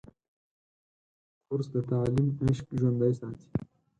کورس 1.45 1.67
د 1.73 1.77
تعلیم 1.89 2.27
عشق 2.45 2.65
ژوندی 2.79 3.13
ساتي. 3.19 3.47